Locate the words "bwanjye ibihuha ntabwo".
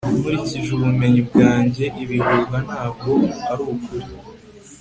1.29-3.11